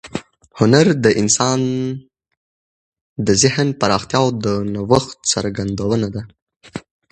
هنر 0.59 0.85
د 1.03 1.05
انسان 1.21 1.61
د 3.27 3.27
ذهن 3.43 3.67
پراختیا 3.79 4.19
او 4.23 4.27
د 4.45 4.47
نوښت 4.73 5.17
څرګندونه 5.31 6.07
ده. 6.15 6.21